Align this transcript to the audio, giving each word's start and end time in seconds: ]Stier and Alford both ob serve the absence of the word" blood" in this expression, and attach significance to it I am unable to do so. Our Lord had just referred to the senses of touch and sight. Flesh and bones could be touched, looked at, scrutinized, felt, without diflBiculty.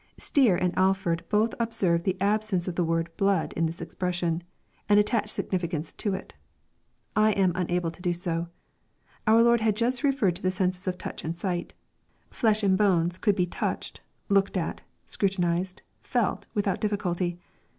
]Stier 0.17 0.55
and 0.55 0.75
Alford 0.75 1.23
both 1.29 1.53
ob 1.59 1.71
serve 1.75 2.01
the 2.05 2.19
absence 2.19 2.67
of 2.67 2.73
the 2.73 2.83
word" 2.83 3.15
blood" 3.17 3.53
in 3.53 3.67
this 3.67 3.81
expression, 3.83 4.41
and 4.89 4.99
attach 4.99 5.29
significance 5.29 5.93
to 5.93 6.15
it 6.15 6.33
I 7.15 7.33
am 7.33 7.51
unable 7.53 7.91
to 7.91 8.01
do 8.01 8.11
so. 8.11 8.47
Our 9.27 9.43
Lord 9.43 9.61
had 9.61 9.75
just 9.75 10.01
referred 10.03 10.35
to 10.37 10.41
the 10.41 10.49
senses 10.49 10.87
of 10.87 10.97
touch 10.97 11.23
and 11.23 11.35
sight. 11.35 11.75
Flesh 12.31 12.63
and 12.63 12.75
bones 12.75 13.19
could 13.19 13.35
be 13.35 13.45
touched, 13.45 14.01
looked 14.27 14.57
at, 14.57 14.81
scrutinized, 15.05 15.83
felt, 16.01 16.47
without 16.55 16.81
diflBiculty. 16.81 17.37